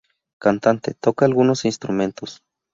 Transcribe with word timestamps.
Cantante, 0.41 0.95
toca 0.99 1.25
algunos 1.25 1.63
instrumentos. 1.63 2.41